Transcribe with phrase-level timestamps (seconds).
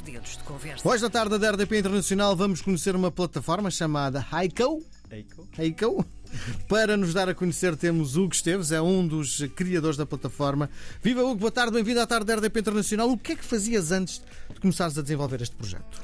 [0.00, 0.88] dois dedos de conversa.
[0.88, 4.82] Hoje da tarde da RDP Internacional vamos conhecer uma plataforma chamada Heiko.
[5.10, 5.48] Eiko.
[5.58, 6.06] Heiko.
[6.68, 10.70] Para nos dar a conhecer temos Hugo Esteves, é um dos criadores da plataforma.
[11.02, 13.10] Viva Hugo, boa tarde, bem-vindo à tarde da RDP Internacional.
[13.10, 16.00] O que é que fazias antes de começares a desenvolver este projeto?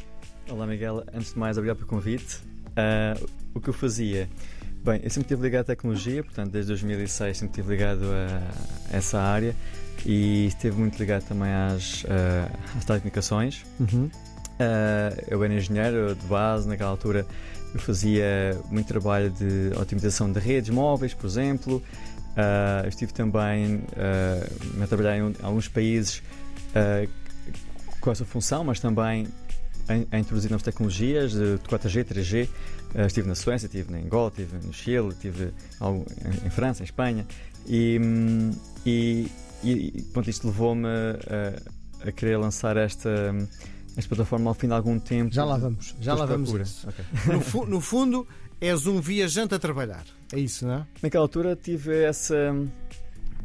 [0.50, 2.38] Olá Miguel, antes de mais obrigado pelo convite.
[2.76, 3.18] Ah,
[3.54, 4.28] o que eu fazia?
[4.84, 9.18] Bem, eu sempre estive ligado à tecnologia, portanto desde 2006 sempre estive ligado a essa
[9.18, 9.54] área
[10.06, 12.48] e esteve muito ligado também às, ah,
[12.78, 13.64] às telecomunicações.
[13.80, 14.08] Uhum.
[14.58, 17.26] Ah, eu era engenheiro de base, naquela altura
[17.74, 21.82] eu fazia muito trabalho de otimização de redes móveis, por exemplo.
[22.82, 24.46] Eu estive também ah,
[24.82, 26.22] a trabalhar em um- alguns países
[28.00, 29.26] com essa função, mas também
[29.88, 32.48] a, a introduzir novas tecnologias de 4G, 3G.
[32.94, 36.84] Ah, estive na Suécia, estive na Angola, estive no Chile, estive em, em França, em
[36.84, 37.26] Espanha.
[37.66, 38.50] E, hum,
[38.86, 39.26] e,
[39.72, 43.34] e pronto, isto levou-me a, a querer lançar esta,
[43.96, 45.34] esta plataforma ao fim de algum tempo.
[45.34, 46.50] Já lá vamos, já lá vamos.
[46.50, 46.62] procura.
[46.62, 46.88] a isso.
[46.88, 47.04] Ok.
[47.34, 48.26] No, fu- no fundo,
[48.60, 50.04] és um viajante a trabalhar.
[50.32, 50.86] É isso, não é?
[51.02, 52.54] Naquela altura tive essa,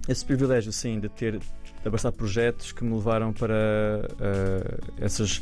[0.07, 3.55] esse privilégio, sim, de ter de abraçar projetos que me levaram para
[4.19, 5.41] ah, essas,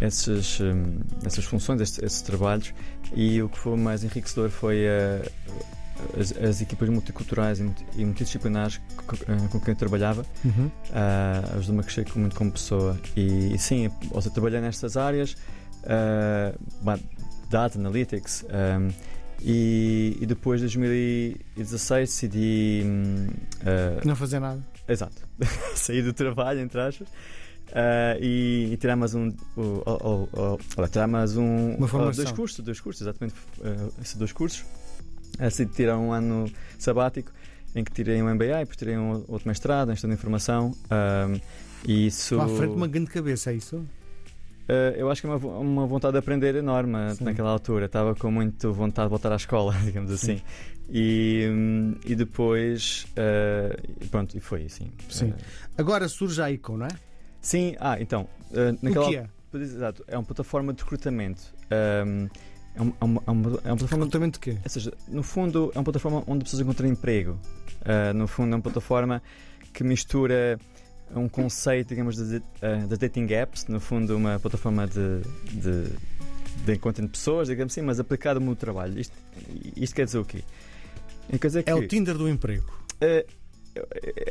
[0.00, 2.74] essas, hum, essas funções, estes, esses trabalhos,
[3.14, 5.22] e o que foi mais enriquecedor foi ah,
[6.18, 8.80] as, as equipas multiculturais e multi- e multidisciplinares
[9.28, 10.24] ah, com quem eu trabalhava.
[10.44, 10.66] Uhum.
[10.66, 12.98] Uh, ajudou-me a crescer muito como pessoa.
[13.16, 15.36] E, e sim, ou seja, trabalhei nestas áreas,
[15.84, 16.58] uh,
[17.50, 18.88] Data Analytics, um,
[19.40, 22.82] e, e depois de 2016 decidi.
[23.62, 24.60] uh, Não fazer nada.
[24.88, 25.22] exato,
[25.74, 27.08] sair do trabalho, entre aspas.
[27.08, 29.82] uh, e, e tirar mais um, o-
[30.76, 32.24] olha, tirar mais um Uma uh, formação.
[32.24, 34.64] dois cursos, dois cursos, exatamente, uh, esses dois cursos.
[35.38, 37.32] Decidi tirar um ano sabático
[37.74, 40.72] em que tirei um MBA depois tirei um outro mestrado em gestão de informação.
[40.90, 41.40] um,
[41.86, 42.36] e isso.
[42.36, 43.76] Lá à frente uma grande cabeça, é isso?
[43.76, 47.24] Uh, eu acho que é uma, uma vontade de aprender enorme uh, Sim.
[47.24, 47.86] naquela altura.
[47.86, 50.32] Estava com muito vontade de voltar à escola, digamos Sim.
[50.34, 50.42] assim.
[50.90, 53.06] E, hum, e depois.
[53.12, 54.90] uh, pronto, e foi assim.
[55.08, 55.30] Sim.
[55.30, 55.34] Uh,
[55.78, 56.90] Agora surge a Heiko, não é?
[57.40, 58.28] sim, ah, então.
[58.82, 59.26] naquela O que é?
[59.54, 61.42] Exato, é uma plataforma de recrutamento.
[62.06, 62.28] Um,
[62.78, 64.04] é, uma, é uma- é uma- é uma plataforma.
[64.04, 64.58] Recrutamento de quê?
[64.62, 67.38] Ou seja, no fundo, é uma plataforma onde as pessoas encontram emprego.
[67.82, 69.22] Uh, no fundo, é uma plataforma
[69.72, 70.58] que mistura
[71.14, 73.66] um conceito, digamos, de, de dating apps.
[73.66, 75.20] No fundo, uma plataforma de,
[75.52, 75.90] de,
[76.64, 78.98] de encontro de pessoas, digamos assim, mas aplicada ao mundo do trabalho.
[78.98, 79.14] Isto,
[79.76, 80.42] isto quer dizer o quê?
[81.30, 81.70] Quer dizer que.
[81.70, 82.64] É o Tinder do emprego.
[83.02, 83.38] Uh,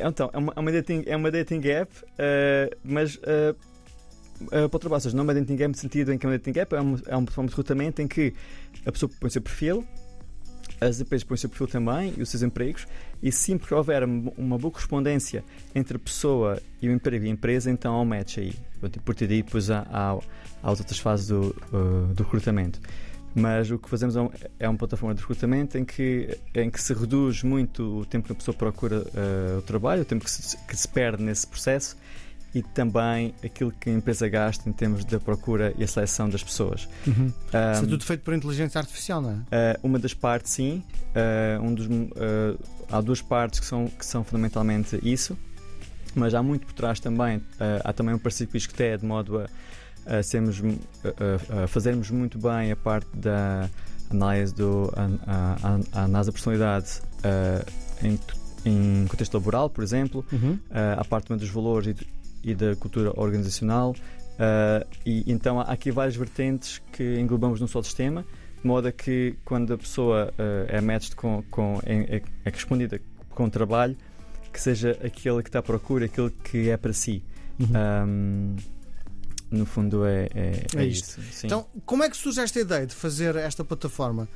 [0.06, 3.18] então, é uma, é uma dating, é uma dating app, uh, mas
[4.40, 6.26] uh, uh, para o trabalho, ou seja, não uma dating app no sentido em que
[6.26, 8.32] é uma dating app, é uma, plataforma de recrutamento em que
[8.86, 9.84] a pessoa põe o seu perfil,
[10.80, 12.86] as empresas põem o seu perfil também e os seus empregos,
[13.22, 15.44] e sempre que houver uma boa correspondência
[15.74, 18.54] entre a pessoa e o emprego e a empresa, então há um match aí.
[18.78, 20.12] Pronto, e por daí, depois há, há,
[20.62, 22.80] há as outras fases do, uh, do recrutamento.
[23.34, 26.80] Mas o que fazemos é um- é uma plataforma de recrutamento em que, em que
[26.80, 30.30] se reduz muito o tempo que a pessoa procura uh, o trabalho, o tempo que
[30.30, 31.96] se, que se perde nesse processo
[32.54, 36.42] e também aquilo que a empresa gasta em termos da procura e a seleção das
[36.42, 36.88] pessoas.
[37.06, 37.26] Uhum.
[37.26, 39.34] Isso é Um, tudo feito por inteligência artificial, não é?
[39.34, 40.82] Uh, uma das partes, sim.
[41.14, 42.58] Uh, um dos, uh,
[42.90, 45.36] há duas partes que são, que são fundamentalmente isso,
[46.14, 47.42] mas há muito por trás também.
[47.84, 49.46] Há também um parceiro com o Iscoté, de modo a,
[50.18, 53.68] a, sermos, uh, a fazermos muito bem a parte da
[54.10, 57.02] análise do, a, a, a, a análise da personalidade
[58.02, 58.18] em,
[58.64, 60.52] em contexto laboral, por exemplo, Uhum.
[60.70, 62.17] uh, a parte dos valores e,
[62.50, 63.94] e da cultura organizacional.
[64.38, 68.24] Uh, e então há aqui várias vertentes que englobamos num só sistema,
[68.60, 72.50] de modo a que quando a pessoa uh, é matched com, com é, é, é
[72.50, 73.00] correspondida
[73.30, 73.96] com o trabalho,
[74.52, 77.22] que seja aquele que está à procura, aquele que é para si.
[77.58, 78.06] Uhum.
[78.06, 78.56] Um,
[79.50, 81.20] no fundo é, é, É é isto.
[81.32, 81.46] Sim.
[81.46, 84.28] Então, como é que surge esta ideia de fazer esta plataforma?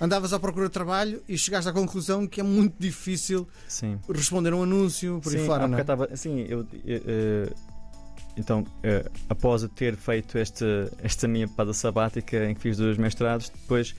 [0.00, 3.98] Andavas à procura de trabalho e chegaste à conclusão que é muito difícil sim.
[4.12, 5.80] responder a um anúncio por aí Sim, fora, há não é?
[5.82, 7.52] estava- assim, eu, eu, eh,
[8.36, 12.98] então, eh, após eu ter feito esta, esta minha pausa sabática em que fiz dois
[12.98, 13.94] mestrados, depois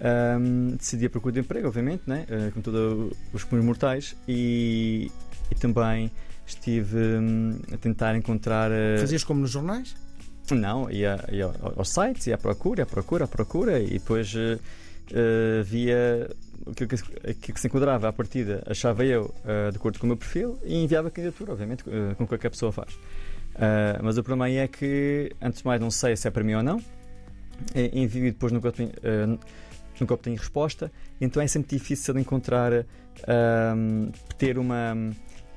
[0.00, 2.26] ahm, decidi a procura de emprego, obviamente, né?
[2.28, 5.10] eh, com todos os comuns mortais, e,
[5.50, 6.10] e também
[6.46, 8.70] estive hum, a tentar encontrar.
[8.72, 9.94] eh, Fazias como nos jornais?
[10.50, 14.32] não, ia, ia ao- aos sites, ia à procura, à procura, à procura, e depois
[14.34, 14.58] eh,
[15.12, 16.28] eh, via
[16.70, 20.08] aquilo que, aquilo que se enquadrava à partida, achava eu, eh, de acordo com o
[20.08, 22.98] meu perfil, e enviava a candidatura, obviamente, com o que qualquer pessoa faz.
[23.58, 26.44] Ah, mas o problema aí é que, antes de mais, não sei se é para
[26.44, 26.80] mim ou não,
[27.92, 29.38] envio e depois nunca obtenho, eh,
[30.00, 32.72] nunca obtenho resposta, então é sempre difícil encontrar,
[33.26, 34.96] ahm, ter uma,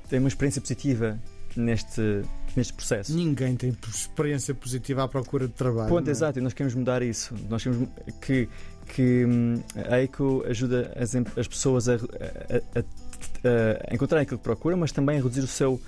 [0.08, 1.16] ter uma experiência positiva
[1.56, 2.22] neste,
[2.56, 3.14] neste processo.
[3.14, 5.88] Ninguém tem experiência positiva à procura de trabalho.
[5.88, 6.10] Ponto, é?
[6.10, 7.34] exato, e nós queremos mudar isso.
[7.48, 7.88] Nós queremos
[8.20, 8.48] que,
[8.94, 14.44] que hum, a ECO ajuda as, as pessoas a, a- a- a encontrar aquilo que
[14.44, 15.80] procuram, mas também a reduzir o seu.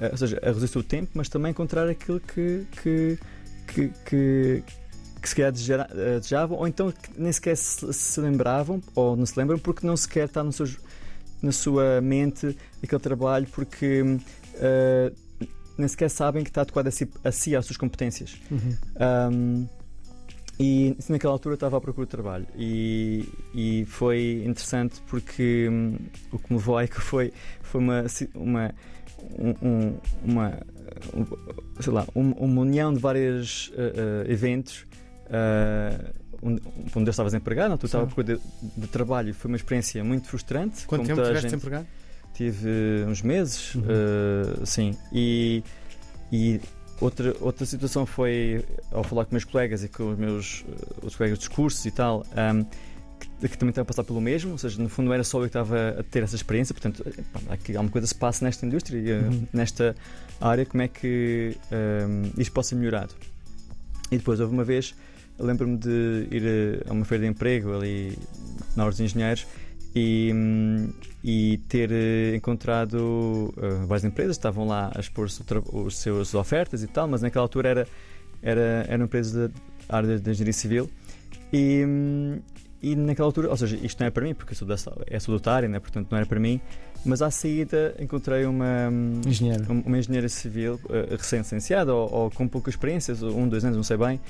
[0.00, 2.66] Ou seja, a reduzir o seu tempo, mas também encontrar aquilo que.
[2.82, 3.18] que,
[3.66, 4.62] que, que
[5.20, 9.26] que se calhar eh, desejavam, ou então que nem sequer se, se lembravam, ou não
[9.26, 10.68] se lembram, porque não sequer está no seu,
[11.42, 14.04] na sua mente aquele trabalho, porque
[14.54, 15.12] eh,
[15.76, 18.36] nem sequer sabem que está adequado a si, a si às suas competências.
[18.48, 18.76] Uhum.
[19.32, 19.68] Um,
[20.60, 25.96] e naquela altura estava à procura de trabalho e, e foi interessante porque hum,
[26.32, 27.32] o que me levou aí que foi,
[27.62, 28.74] foi uma, uma,
[29.38, 30.58] um- um- uma,
[31.14, 33.72] um- sei lá, um- uma união de vários uh,
[34.26, 34.84] uh, eventos
[35.26, 36.12] uh,
[36.42, 36.62] onde,
[36.94, 38.40] onde eu estava desempregado, não, tu estava à procura de,
[38.80, 40.86] de trabalho, foi uma experiência muito frustrante.
[40.86, 41.58] Quanto tempo toda a tiveste gente.
[41.58, 41.86] empregado?
[42.34, 43.82] Tive uns meses, Uhum.
[43.82, 44.96] uh, sim.
[45.12, 45.62] E,
[46.30, 46.60] e
[47.00, 50.66] outra, outra situação foi ao falar com meus colegas e com os meus uh,
[50.96, 52.24] outros colegas dos cursos e tal,
[52.54, 52.64] um,
[53.18, 55.38] que, que também estavam a passar pelo mesmo, ou seja, no fundo não era só
[55.38, 58.64] eu que estava a ter essa experiência, portanto, eh, aqui alguma coisa se passa nesta
[58.64, 59.46] indústria, e, uh, Uhum.
[59.52, 59.96] nesta
[60.40, 63.14] área, como é que um, isto possa ser melhorado.
[64.10, 64.94] E depois houve uma vez,
[65.38, 68.16] lembro-me de ir a uma feira de emprego ali
[68.76, 69.46] na Ordem dos Engenheiros
[69.98, 70.88] e,
[71.24, 72.96] e ter eh, encontrado
[73.56, 75.28] uh, várias empresas que estavam lá a expor
[75.72, 77.88] o os seus ofertas e tal, mas naquela altura era,
[78.42, 80.90] era, era uma empresa da área da engenharia civil
[81.52, 81.84] e,
[82.82, 85.18] e naquela altura, ou seja, isto não é para mim, porque eu sou, da, é
[85.18, 86.60] sou da área, né, portanto não era para mim,
[87.04, 88.88] mas à saída encontrei uma,
[89.26, 89.64] Engenheiro.
[89.72, 93.84] um- uma engenheira civil uh, recém-licenciada ou, ou com pouca experiência, um, dois anos, não
[93.84, 94.20] sei bem,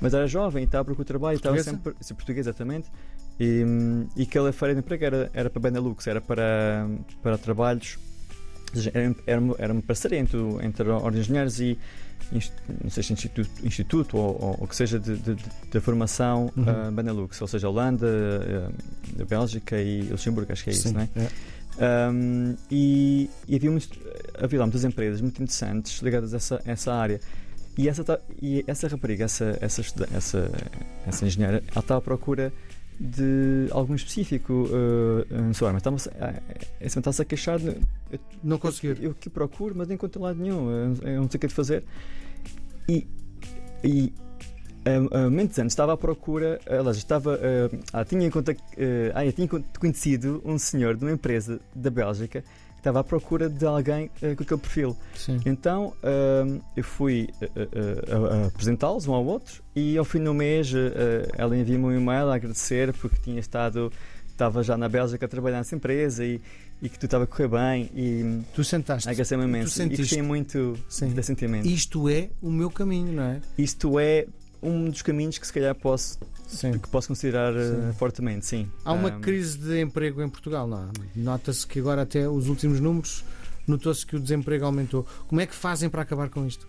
[0.00, 1.94] mas era jovem e estava a procurar trabalho, estava sempre.
[2.00, 2.88] Sim, portuguesa, exatamente.
[3.38, 3.64] E,
[4.16, 6.88] e aquela feira de emprego era, era para Benelux, era para,
[7.22, 7.98] para trabalhos.
[8.92, 11.78] Era, era, era uma parceria entre, entre a Ordem de Engenheiros e
[12.82, 16.88] não sei se instituto, instituto ou, ou, ou que seja de, de, de- formação Uhum.
[16.88, 20.88] uh, Benelux, ou seja, a Holanda, uh, a Bélgica e Luxemburgo, acho que é isso,
[20.88, 21.08] Sim, não é?
[21.16, 21.28] é.
[22.10, 23.88] Um, e, e havia, muito,
[24.40, 27.20] havia lá muitas empresas muito interessantes ligadas a essa, essa área.
[27.76, 29.82] E essa, e essa rapariga, essa, essa,
[30.14, 30.50] essa,
[31.06, 32.52] essa engenheira, ela estava à procura
[32.98, 36.34] de algo específico uh, no seu ar, mas estava-se ah,
[36.80, 37.58] é, estava-se a queixar.
[37.58, 37.76] de-
[38.10, 38.96] Eu, Não conseguiu.
[39.00, 41.48] eu que procuro, mas não encontro lado nenhum, eu, eu não sei o que é
[41.48, 41.84] de fazer.
[42.88, 43.06] E,
[43.82, 44.12] e
[44.86, 48.56] um, um, momentos antes estava à procura, aliás, estava, uh, ah, tinha, em conta, uh,
[49.14, 52.44] ah, tinha con- conhecido um senhor de uma empresa da Bélgica
[52.84, 54.96] estava à procura de alguém uh, com aquele perfil.
[55.14, 55.40] Sim.
[55.46, 55.94] Então
[56.46, 60.72] um, eu fui uh, uh, uh, apresentá-los um ao outro e ao fim do mês
[60.72, 63.90] uh, uh, ela enviou-me um e-mail a agradecer porque tinha estado,
[64.28, 66.40] estava já na Bélgica a trabalhar nessa empresa e,
[66.82, 69.08] e que tudo estava a correr bem e Tu sentaste.
[69.08, 69.68] agradecer-me imenso.
[69.68, 71.22] E sentiste- gostei muito Sim.
[71.22, 71.66] sentimento.
[71.66, 73.40] Isto é o meu caminho, não é?
[73.56, 74.26] Isto é
[74.64, 76.78] um dos caminhos que se calhar posso, Sim.
[76.78, 77.92] que posso considerar uh, Sim.
[77.98, 78.70] fortemente, sim.
[78.84, 80.90] Há uma Um, crise de emprego em Portugal, não?
[81.14, 83.24] Nota-se que agora até os últimos números
[83.66, 85.06] notou-se que o desemprego aumentou.
[85.28, 86.66] Como é que fazem para acabar com isto?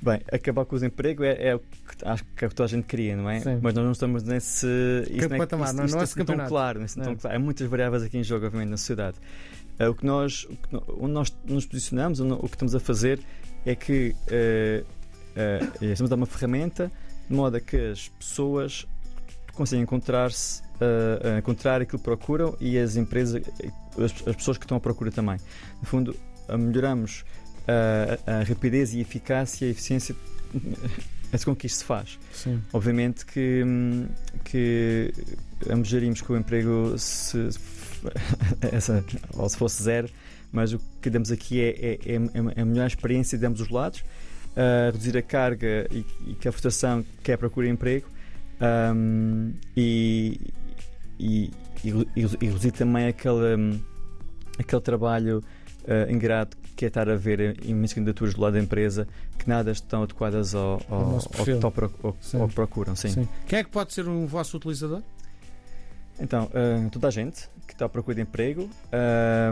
[0.00, 1.66] Bem, acabar com o desemprego é, é o que
[2.04, 3.40] acho que é que toda a gente queria, não é?
[3.40, 3.58] Sim.
[3.60, 4.66] Mas nós não estamos nesse.
[5.10, 5.86] Isto Que patamar, não é?
[5.88, 7.20] Não é assim esse tão claro, isso não é tão Não.
[7.20, 7.36] claro.
[7.36, 9.16] Há muitas variáveis aqui em jogo, obviamente, na sociedade.
[9.76, 10.68] Ah, o que nós, o que
[11.00, 13.20] onde nós nos posicionamos, o que estamos a fazer
[13.66, 14.84] é que eh,
[15.36, 16.90] eh, estamos a dar uma ferramenta
[17.28, 18.86] de modo a que as pessoas
[19.52, 23.42] conseguem encontrar-se, ah, encontrar aquilo que procuram e as empresas,
[23.96, 25.38] as, as pessoas que estão à procura também.
[25.80, 26.16] No fundo,
[26.56, 27.24] melhoramos
[27.66, 30.16] a, a rapidez e eficácia e eficiência
[31.32, 32.18] é com que isto se faz.
[32.32, 32.62] Sim.
[32.72, 34.08] Obviamente que, hum,
[34.44, 35.12] que
[35.68, 37.50] ambos gerimos que o emprego se,
[38.72, 39.04] essa,
[39.34, 40.08] ou se fosse zero,
[40.50, 42.14] mas o que damos aqui é, é, é,
[42.56, 44.02] é a melhor experiência de ambos os lados,
[44.86, 48.06] reduzir a carga e, e que a frustração que é a procura de emprego
[48.94, 50.40] hum, e,
[51.18, 51.50] e,
[51.84, 53.80] e, reduzir também aquele,
[54.58, 55.38] aquele trabalho
[55.84, 59.70] uh, ingrato que é estar a ver imensas candidaturas do lado da empresa que nada
[59.72, 62.40] estão adequadas ao, ao, Ao ao que, ao- Sim.
[62.40, 62.94] ao que procuram.
[62.96, 63.08] Sim.
[63.08, 63.28] Sim.
[63.46, 65.02] Quem é que pode ser um vosso utilizador?
[66.20, 68.68] Então, uh, toda a gente que está à procura de emprego.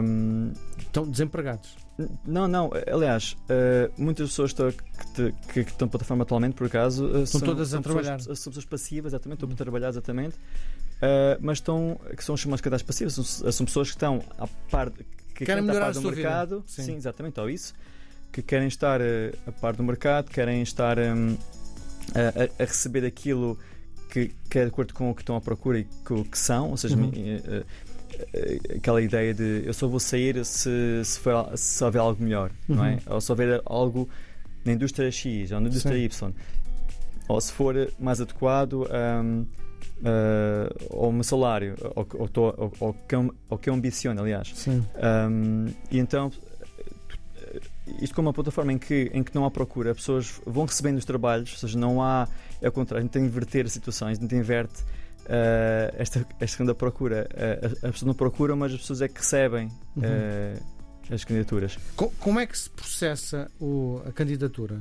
[0.03, 1.75] um, Estão desempregados.
[2.25, 6.67] Não, não, aliás, uh, muitas pessoas que, te- que- que estão na plataforma atualmente, por
[6.67, 8.23] acaso, uh, Estão são, todas a são pessoas- trabalhar.
[8.23, 12.87] são pessoas passivas, exatamente, estão a trabalhar exatamente, uh, mas estão, que são chamadas cadastros
[12.87, 16.01] passivos, são, são pessoas que estão à par, que Querem estão a melhorar par a
[16.01, 16.83] do mercado, Sim.
[16.83, 16.95] sim.
[16.95, 17.73] exatamente, ou isso,
[18.31, 18.99] que querem estar
[19.47, 21.35] a par do mercado, querem estar um,
[22.13, 23.57] a, a- a receber aquilo
[24.11, 26.37] que, que é de acordo com o que estão à procura e com o que
[26.37, 27.11] são, ou seja, Uhum.
[28.13, 31.99] Eh, eh, eh, aquela ideia de eu só vou sair se, se, for, se houver
[31.99, 32.99] algo melhor, não é?
[33.07, 34.09] Ou se houver algo
[34.65, 36.29] na indústria X ou na indústria Sim.
[36.29, 36.33] Y.
[37.27, 38.87] Ou se for mais adequado
[39.23, 39.45] um,
[40.01, 43.15] uh, ao meu salário, ao, ao, ao, ao que
[43.49, 44.53] ao que eu ambiciono, aliás.
[44.55, 44.85] Sim.
[45.29, 46.31] Um, e então,
[48.01, 50.97] isto como uma plataforma em que, em que não há procura, as pessoas vão recebendo
[50.97, 52.27] os trabalhos, ou seja, não há,
[52.61, 54.83] é o contrário, a gente tem que inverter as situações, a gente inverte
[55.27, 57.27] uh, esta, esta questão da procura.
[57.33, 60.03] Uh, as as pessoas não procuram, mas as pessoas é que recebem Uhum.
[60.03, 61.77] uh, as candidaturas.
[61.95, 64.79] Co- Como é que se processa o- a candidatura?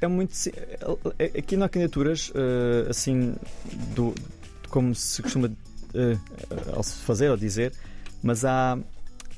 [0.00, 0.32] É muito.
[1.38, 2.30] Aqui não há candidaturas
[2.90, 3.34] assim,
[3.94, 4.14] do,
[4.68, 5.50] como se costuma
[7.06, 7.72] fazer ou dizer,
[8.22, 8.78] mas há.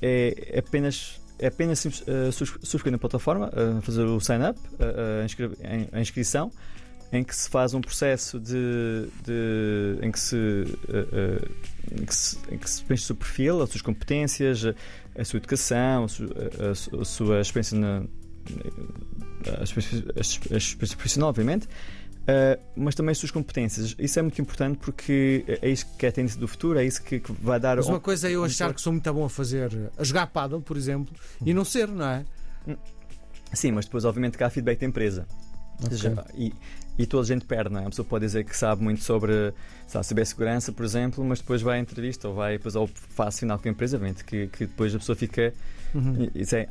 [0.03, 1.21] É, apenas.
[1.39, 3.53] É apenas uh, subscrever na plataforma,
[3.83, 4.59] fazer o sign-up,
[5.93, 6.51] a inscrição,
[7.13, 9.09] em que se faz um processo de.
[9.25, 13.17] de- em, que se, uh, uh, em, que se, em que se preenche o seu
[13.17, 14.75] perfil, as suas competências, a,
[15.21, 18.03] a sua educação, a, su- a- a su- a sua experiência na,
[19.61, 23.95] a experiência profissional, obviamente, uh, mas também as suas competências.
[23.99, 27.03] Isso é muito importante porque é isso que é a tendência do futuro, é isso
[27.03, 27.77] que, que vai dar.
[27.77, 30.27] Mas uma coisa é eu um achar que sou muito bom a fazer, a jogar
[30.29, 32.25] paddle, por exemplo, e não ser, não é?
[33.53, 35.27] Sim, mas depois, obviamente, que há feedback da empresa.
[35.89, 36.53] Seja, e,
[36.99, 37.87] e toda a gente perde, não é?
[37.87, 39.53] A pessoa pode dizer que sabe muito sobre
[39.87, 43.59] sabe, cibersegurança, por exemplo, mas depois vai à entrevista ou vai depois ao fase final
[43.59, 45.53] com a empresa, obviamente, que, que depois a pessoa fica.
[45.95, 46.29] Uhum.
[46.35, 46.69] Isso é,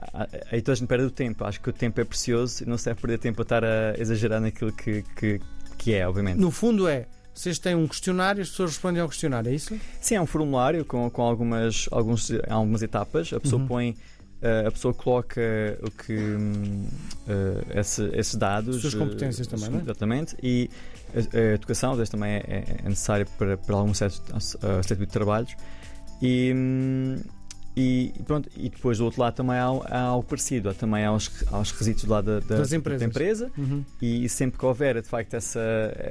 [0.52, 1.44] aí toda a gente perde o tempo.
[1.46, 3.96] Acho que o tempo é precioso e não se deve perder tempo a estar a
[3.98, 5.40] exagerar naquilo que, que,
[5.78, 6.38] que é, obviamente.
[6.38, 9.78] No fundo é, vocês têm um questionário, as pessoas respondem ao questionário, é isso?
[10.00, 13.32] Sim, é um formulário com, com algumas, alguns, algumas etapas.
[13.34, 13.68] A pessoa Uhum.
[13.68, 13.96] põe.
[14.42, 15.42] Eh, a pessoa coloca
[15.82, 16.14] o que
[17.28, 19.82] eh, esse- esses dados As suas eh, competências as- também, não é?
[19.84, 20.70] exatamente e
[21.14, 24.40] a, a educação às vezes também é, é- é necessária para, para algum certo, uh,
[24.42, 25.56] certo tipo de trabalhos
[26.22, 27.18] e, hum,
[27.78, 31.12] e pronto e depois do outro lado também há, há algo parecido há também há
[31.12, 33.84] os, há os requisitos do lado da, da, da empresa Uhum.
[34.02, 35.60] e sempre que houver de facto essa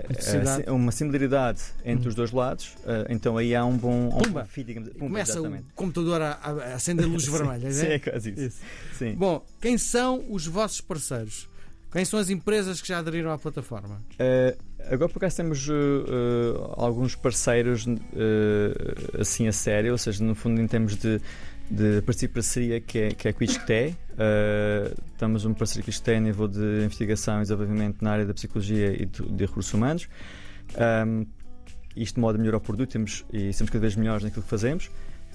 [0.08, 0.64] Necessidade.
[0.66, 2.08] eh, uma similaridade entre Uhum.
[2.08, 5.32] os dois lados, eh, então aí há um bom, um bom feed, digamos, pumba, Começa
[5.32, 5.64] exatamente.
[5.72, 7.94] o computador a, a a acender luzes vermelhas, Sim, é?
[7.94, 8.40] é quase isso.
[8.42, 8.58] Isso.
[8.98, 9.14] Sim.
[9.14, 11.48] Bom, quem são os vossos parceiros?
[11.90, 14.02] Quem são as empresas que já aderiram à plataforma?
[14.18, 14.56] Eh,
[14.90, 17.86] agora por acaso temos eh, eh, alguns parceiros
[19.18, 21.20] assim a sério, ou seja, no fundo em termos de,
[21.70, 23.96] de parceria parceria que é, que é a ISCTE.
[24.18, 28.26] Eh, estamos um parceiro com a ISCTE a nível de investigação e desenvolvimento na área
[28.26, 30.08] da psicologia e de, de recursos humanos.
[31.06, 31.26] Um,
[31.96, 34.48] isto de modo a melhorar o produto temos, e somos cada vez melhores naquilo que
[34.48, 34.90] fazemos.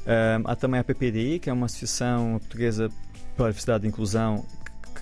[0.05, 2.89] Um, há também a PPDI, que é uma associação portuguesa
[3.35, 4.45] para a diversidade e inclusão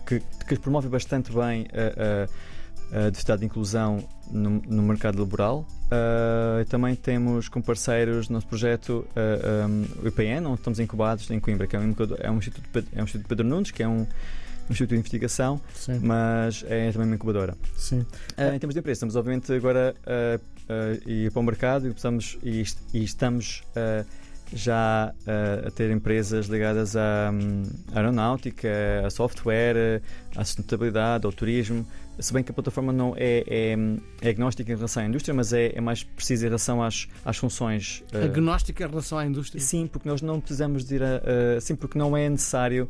[0.06, 5.20] que, que, que promove bastante bem a, a, a diversidade e inclusão no, no mercado
[5.20, 5.66] laboral.
[5.88, 11.30] Uh, também temos como parceiros no nosso projeto uh, um, o IPN, onde estamos incubados
[11.32, 13.88] em Coimbra, que é um, é um instituto, é um instituto Pedro Nunes, que é
[13.88, 16.00] um, um instituto de investigação, Sim.
[16.02, 17.56] mas é também uma incubadora.
[17.76, 18.00] Sim.
[18.00, 21.92] Uh, em termos de empresa, estamos obviamente agora uh, uh, ir para o mercado e,
[21.92, 24.06] precisamos, e, e estamos uh,
[24.54, 27.64] já uh, a ter empresas ligadas à hum,
[27.94, 28.70] aeronáutica,
[29.06, 30.02] a software,
[30.36, 31.86] à sustentabilidade, ao turismo.
[32.20, 33.76] Se bem que a plataforma não é, é,
[34.22, 37.38] é agnóstica em relação à indústria, mas é, é mais precisa em relação às, às
[37.38, 38.04] funções.
[38.14, 39.62] uh, Agnóstica em relação à indústria?
[39.62, 41.22] Sim, porque nós não precisamos de ir a.
[41.58, 42.90] a- sim, porque não é necessário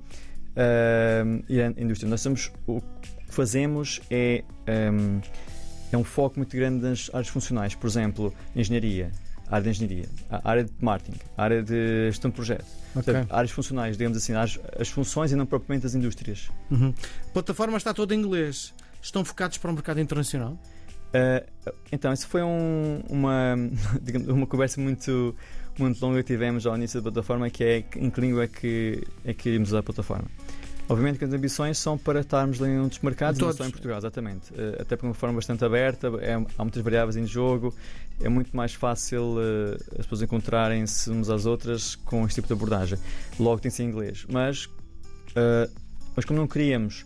[0.56, 2.10] ah, ir à indústria.
[2.10, 4.44] Nós somos, o que fazemos é.
[4.68, 5.20] ahm,
[5.92, 7.74] é um foco muito grande nas áreas funcionais.
[7.76, 9.12] Por exemplo, engenharia,
[9.56, 12.66] área de engenharia, a área de marketing, a área de gestão de projeto.
[12.96, 13.04] Ok.
[13.14, 16.50] Portanto, áreas funcionais, digamos assim, as, as funções e não propriamente as indústrias.
[16.72, 16.94] Uhum.
[17.30, 18.74] A plataforma está toda em inglês.
[19.02, 20.58] Estão focados para o mercado internacional?
[21.14, 21.44] Ah,
[21.92, 23.56] então, isso foi um- uma,
[24.02, 25.36] digamos, uma conversa muito,
[25.80, 29.04] muito longa que tivemos ao início da plataforma, que é em que língua é que,
[29.24, 30.26] é que iríamos usar a plataforma.
[30.90, 33.98] Obviamente que as ambições são para estarmos em outros mercados, Em não só em Portugal,
[33.98, 34.54] exatamente.
[34.58, 37.74] Ah, até porque é uma forma bastante aberta, é- há muitas variáveis em jogo,
[38.20, 42.54] é muito mais fácil ah, as pessoas encontrarem-se umas às outras com este tipo de
[42.54, 42.98] abordagem.
[43.40, 44.26] Logo tem que ser em inglês.
[44.30, 44.70] Mas,
[45.36, 45.70] ah,
[46.16, 47.06] mas como não queríamos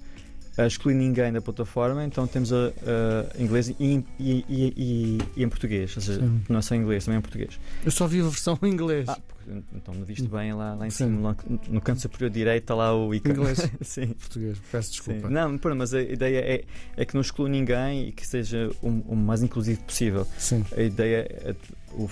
[0.68, 2.72] excluir ninguém da plataforma, então temos a,
[3.38, 6.42] a inglês e, e- e- e- em português, ou seja, Sim.
[6.50, 7.60] não é só em inglês, também em português.
[7.86, 9.08] Eu só vi a versão em inglês.
[9.10, 11.06] Ah, porque, então me viste bem lá, lá em Sim.
[11.06, 11.36] cima, lá
[11.70, 13.34] no canto superior direito está lá o ícone.
[13.36, 13.70] Inglês.
[13.82, 14.08] Sim.
[14.08, 14.94] Português, peço Sim.
[14.94, 15.30] desculpa.
[15.30, 16.64] Não, pronto, mas a ideia é,
[16.98, 20.28] é que não exclua ninguém e que seja o, o mais inclusivo possível.
[20.38, 20.66] Sim.
[20.76, 21.56] A ideia, é,
[21.94, 22.10] o,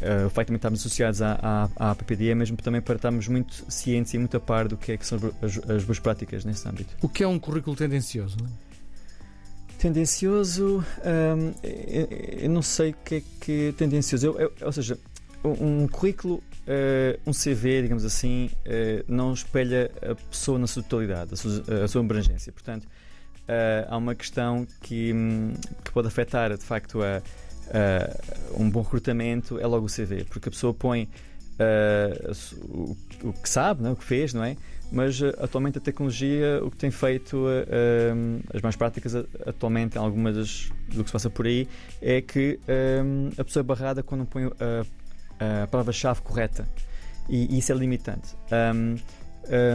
[0.00, 3.26] é, o facto de estarmos associados à, à, à PPD é mesmo também para estarmos
[3.28, 6.44] muito cientes e muito a par do que é que são as, as boas práticas
[6.44, 6.94] nesse âmbito.
[7.02, 8.36] O que é um currículo tendencioso?
[9.78, 12.08] Tendencioso, hum, eu,
[12.44, 14.26] eu não sei o que é que é tendencioso.
[14.26, 14.98] Eu- eu- ou seja,
[15.44, 20.82] um, um currículo eh, um CV, digamos assim, eh, não espelha a pessoa na sua
[20.82, 22.50] totalidade, a sua, a sua abrangência.
[22.52, 22.88] Portanto,
[23.46, 25.52] eh, há uma questão que, hum,
[25.84, 27.20] que pode afetar, de facto, a,
[27.72, 31.08] a um bom recrutamento, é logo o CV, porque a pessoa põe
[31.58, 32.30] eh,
[32.68, 33.92] o, o que sabe, não é?
[33.92, 34.56] o que fez, não é?
[34.92, 37.44] Mas eh, atualmente a tecnologia, o que tem feito,
[38.52, 39.14] as mais práticas
[39.46, 41.68] atualmente, algumas das- do que se passa por aí,
[42.02, 42.58] é que
[43.38, 46.68] a pessoa é barrada quando põe a, a palavra-chave correta.
[47.28, 48.36] E, isso é limitante.
[48.74, 48.96] Um,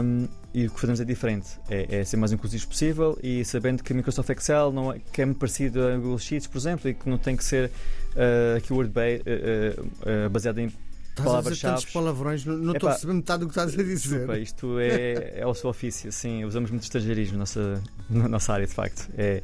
[0.03, 1.47] um, e o que fazemos é diferente.
[1.69, 5.25] É, é ser mais inclusivo possível e sabendo que Microsoft Excel não é, que é
[5.25, 8.91] muito parecido a Google Sheets, por exemplo, e que não tem que ser uh, keyword
[8.91, 9.85] ba uh,
[10.25, 10.71] uh, baseado em
[11.17, 11.85] a palavras-chave.
[11.91, 14.19] palavrões, não estou a perceber metade do que estás a dizer.
[14.19, 16.45] Desculpa, isto é, é o seu ofício, sim.
[16.45, 19.09] Usamos muito estrangeirismo na nossa, na nossa área, de facto.
[19.17, 19.41] É.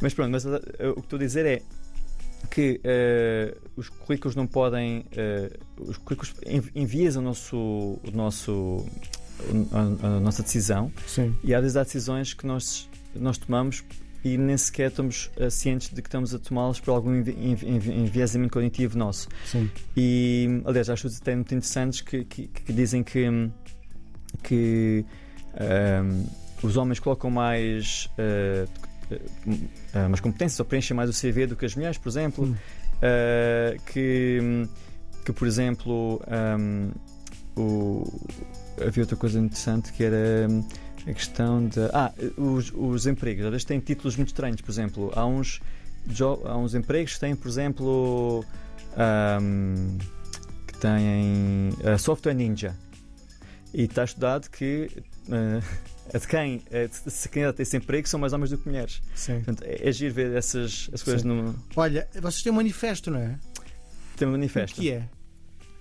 [0.00, 0.56] Mas pronto, mas, uh,
[0.90, 1.62] o que estou a dizer é
[2.50, 5.06] que uh, os currículos não podem.
[5.12, 8.86] uh, os currículos env- enviesam o nosso, o nosso,
[10.02, 11.34] a, a nossa decisão Sim.
[11.42, 13.82] e às vezes há decisões que nós, nós tomamos
[14.22, 17.68] e nem sequer estamos uh, cientes de que estamos a tomá-las por algum envi- envi-
[17.68, 19.28] envi- enviesamento cognitivo nosso.
[19.46, 19.70] Sim.
[19.96, 23.50] E, aliás, há estudos até muito interessantes que, que, que dizem que,
[24.42, 25.06] que
[25.54, 26.24] ahm,
[26.62, 28.10] os homens colocam mais,
[29.94, 32.44] ah, mais competências ou preenchem mais o CV do que as mulheres, por exemplo.
[32.44, 32.54] Hum.
[33.86, 34.38] Que,
[35.24, 36.90] que, por exemplo, ahm,
[37.60, 38.20] o-
[38.84, 40.64] havia outra coisa interessante que era hum,
[41.06, 41.80] a questão de.
[41.92, 43.44] Ah, os, os empregos.
[43.44, 45.60] Às vezes têm títulos muito estranhos, por exemplo, há uns,
[46.06, 48.44] jo- há uns empregos que têm, por exemplo,
[48.96, 49.98] ahm,
[50.66, 52.74] que têm ah, software ninja.
[53.72, 54.88] E está estudado que
[56.12, 59.00] a de quem se candidata a esse emprego são mais homens do que mulheres.
[59.14, 59.36] Sim.
[59.36, 63.20] Portanto, é, é giro ver essas as coisas no Olha, vocês têm um manifesto, não
[63.20, 63.38] é?
[64.16, 64.80] tem um O manifesto.
[64.80, 65.08] que é?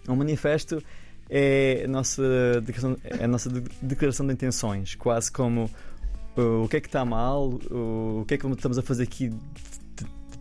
[0.07, 0.81] Um manifesto
[1.29, 2.23] é a nossa
[2.61, 5.69] declaração, é a nossa de- declaração de intenções, quase como
[6.35, 9.31] o que é que está mal, o, que é que estamos a fazer aqui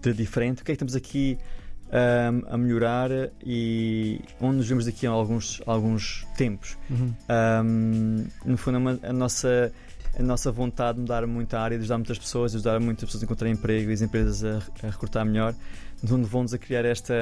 [0.03, 1.39] de, diferente, o que é que estamos aqui
[1.89, 3.11] um, a melhorar
[3.45, 6.77] e onde nos vemos daqui a alguns, alguns tempos.
[6.91, 7.15] Uhum.
[7.65, 9.73] Um, no fundo, é a nossa,
[10.19, 13.05] a nossa vontade de mudar muito a área, de ajudar muitas pessoas, de ajudar muitas
[13.05, 15.55] pessoas a encontrar emprego e as empresas a, a recrutar melhor,
[16.03, 17.15] de onde vão-nos a criar esta,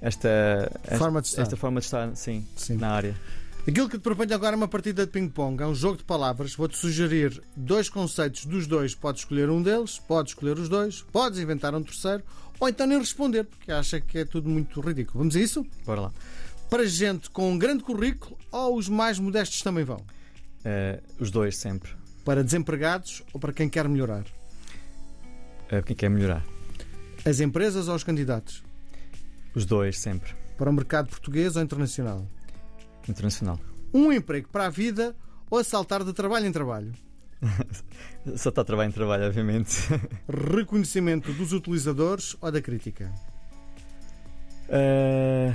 [0.00, 1.42] esta, esta, Forma de estar.
[1.42, 2.76] esta forma de estar, sim, Sim.
[2.76, 3.16] na área.
[3.66, 5.60] Aquilo que te proponho agora é uma partida de ping-pong.
[5.60, 6.54] É um jogo de palavras.
[6.54, 8.94] Vou-te sugerir dois conceitos dos dois.
[8.94, 12.22] Podes escolher um deles, podes escolher os dois, podes inventar um terceiro,
[12.60, 15.18] ou então nem responder, porque acha que é tudo muito ridículo.
[15.18, 15.66] Vamos a isso?
[15.84, 16.12] Bora lá.
[16.70, 20.00] Para gente com um grande currículo ou os mais modestos também vão?
[20.64, 21.90] Eh, os dois sempre.
[22.26, 24.24] Para desempregados ou para quem quer melhorar?
[25.70, 26.44] Uh, quem quer melhorar?
[27.24, 28.64] As empresas ou os candidatos?
[29.54, 30.34] Os dois sempre.
[30.58, 32.26] Para o mercado português ou internacional?
[33.08, 33.60] Internacional.
[33.94, 35.14] Um emprego para a vida
[35.48, 36.92] ou a saltar de trabalho em trabalho?
[38.26, 39.82] Está a trabalho em trabalho, obviamente.
[40.28, 43.14] Reconhecimento dos utilizadores ou da crítica?
[44.68, 45.54] Eh,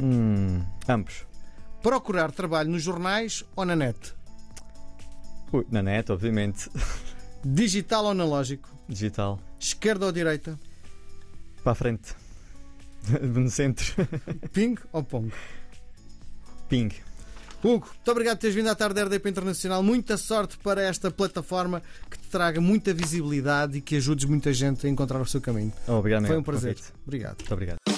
[0.00, 1.26] hum, ambos.
[1.82, 4.16] Procurar trabalho nos jornais ou na net?
[5.52, 6.70] Ui, na net, obviamente.
[7.44, 8.68] Digital ou analógico?
[8.88, 9.38] Digital.
[9.58, 10.58] Esquerda ou direita?
[11.62, 12.14] Para a frente.
[13.22, 13.86] no centro.
[14.52, 15.32] Ping ou pong?
[16.68, 16.90] Ping.
[17.62, 19.82] Hugo, muito obrigado por teres vindo à tarde da RDP Internacional.
[19.82, 24.86] Muita sorte para esta plataforma que te traga muita visibilidade e que ajudes muita gente
[24.86, 25.72] a encontrar o seu caminho.
[25.88, 26.76] Obrigado, Foi um prazer.
[27.04, 27.38] Obrigado.
[27.38, 27.97] Muito obrigado.